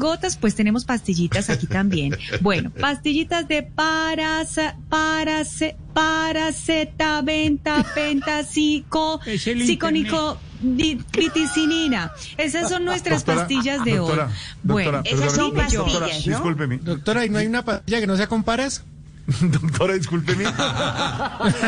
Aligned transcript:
Gotas, 0.00 0.36
pues 0.36 0.54
tenemos 0.54 0.84
pastillitas 0.84 1.50
aquí 1.50 1.66
también. 1.66 2.16
Bueno, 2.40 2.70
pastillitas 2.70 3.48
de 3.48 3.62
parasa, 3.62 4.76
parase, 4.88 5.76
paracetamenta, 5.94 7.84
pentasico, 7.94 9.20
psiconico, 9.24 10.38
di- 10.60 11.00
viticinina. 11.12 12.12
Esas 12.36 12.68
son 12.68 12.84
nuestras 12.84 13.24
Doctora, 13.24 13.40
pastillas 13.46 13.84
de 13.84 13.96
doctora, 13.96 14.26
hoy. 14.26 14.32
Bueno, 14.62 14.92
doctora, 14.92 15.16
esas 15.18 15.32
son 15.34 15.54
pastillas. 15.54 15.84
doctora, 15.84 16.06
discúlpeme. 16.06 16.78
Doctora, 16.78 17.24
¿y 17.24 17.30
no 17.30 17.38
hay 17.38 17.46
una 17.46 17.64
pastilla 17.64 18.00
que 18.00 18.06
no 18.06 18.16
sea 18.16 18.26
comparas? 18.26 18.84
Doctora, 19.40 19.94
discúlpeme. 19.94 20.44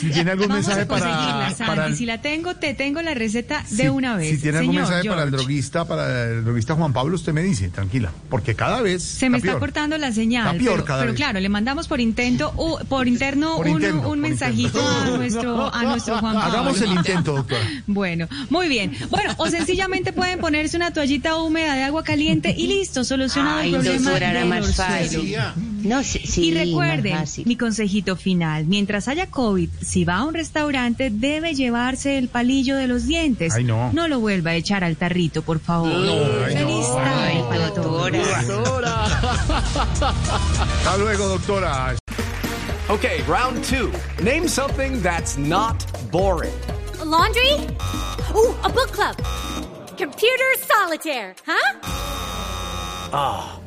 si 0.00 0.10
tiene 0.10 0.30
algún 0.30 0.48
Vamos 0.48 0.66
mensaje 0.66 0.86
para, 0.86 1.50
para 1.66 1.86
el- 1.86 1.96
Si 1.96 2.06
la 2.06 2.20
tengo, 2.22 2.54
te 2.56 2.74
tengo 2.74 3.02
la 3.02 3.14
receta 3.14 3.64
de 3.70 3.90
una 3.90 4.16
vez. 4.16 4.30
Si 4.30 4.38
tiene 4.42 4.58
algún 4.58 4.74
Señor 4.74 4.88
mensaje 4.88 5.08
para 5.08 5.22
el 5.22 5.28
George. 5.30 5.44
droguista, 5.44 5.84
para 5.86 6.24
el 6.24 6.44
droguista 6.44 6.74
Juan 6.74 6.92
Pablo, 6.92 7.16
usted 7.16 7.32
me 7.32 7.42
dice, 7.42 7.68
tranquila, 7.68 8.10
porque 8.30 8.54
cada 8.54 8.80
vez 8.80 9.02
Se 9.02 9.28
me 9.30 9.38
está 9.38 9.58
cortando 9.58 9.98
la 9.98 10.12
señal. 10.12 10.46
Está 10.46 10.58
peor 10.58 10.74
pero, 10.76 10.84
cada 10.84 11.00
pero 11.00 11.12
vez. 11.12 11.16
claro, 11.16 11.40
le 11.40 11.48
mandamos 11.48 11.88
por 11.88 12.00
intento, 12.00 12.52
u- 12.56 12.78
por 12.86 13.06
interno 13.08 13.56
Por 13.56 13.66
un, 13.68 13.72
interno, 13.74 14.00
un 14.00 14.04
por 14.06 14.16
mensajito 14.16 14.78
interno. 14.78 14.88
a 14.88 15.10
nuestro, 15.18 15.74
a 15.74 15.82
nuestro 15.82 16.18
Juan 16.18 16.34
Pablo. 16.34 16.48
Hagamos 16.58 16.80
el 16.80 16.92
intento, 16.92 17.32
doctora. 17.34 17.64
Bueno, 17.86 18.28
muy 18.50 18.68
bien. 18.68 18.96
Bueno, 19.10 19.34
o 19.36 19.48
sencillamente 19.48 20.12
pueden 20.12 20.38
ponerse 20.40 20.76
una 20.76 20.92
toallita 20.92 21.36
húmeda 21.36 21.74
de 21.74 21.82
agua 21.84 22.02
caliente 22.02 22.54
y 22.56 22.66
listo, 22.66 23.04
solucionado 23.04 23.58
Ay, 23.58 23.74
el 23.74 23.80
problema 23.80 24.10
doctora, 24.10 24.30
era 24.30 24.40
del 24.40 24.48
más 24.48 24.66
orzuelo. 24.68 25.02
fácil. 25.02 25.36
No, 25.82 26.02
sí, 26.02 26.20
sí, 26.26 26.45
Y 26.46 26.54
recuerden, 26.54 27.24
mi 27.44 27.56
consejito 27.56 28.16
final, 28.16 28.66
mientras 28.66 29.08
haya 29.08 29.26
COVID, 29.26 29.68
si 29.80 30.04
va 30.04 30.18
a 30.18 30.24
un 30.24 30.34
restaurante, 30.34 31.10
debe 31.10 31.54
llevarse 31.54 32.18
el 32.18 32.28
palillo 32.28 32.76
de 32.76 32.86
los 32.86 33.06
dientes. 33.06 33.54
Ay, 33.54 33.64
no. 33.64 33.90
lo 33.92 34.20
vuelva 34.20 34.52
a 34.52 34.54
echar 34.54 34.84
al 34.84 34.96
tarrito, 34.96 35.42
por 35.42 35.58
favor. 35.58 35.90
Feliz 36.52 36.86
tarde 36.86 37.44
para 37.48 37.70
todos. 37.74 38.12
Hasta 40.60 40.98
luego, 40.98 41.28
doctora. 41.28 41.96
Okay, 42.88 43.20
round 43.26 43.64
two. 43.64 43.90
Name 44.22 44.46
something 44.46 45.02
that's 45.02 45.36
not 45.36 45.84
boring. 46.12 46.52
laundry? 47.04 47.52
Ooh, 48.34 48.54
a 48.62 48.68
book 48.68 48.92
club. 48.92 49.16
Computer 49.96 50.54
solitaire, 50.60 51.34
huh? 51.46 51.72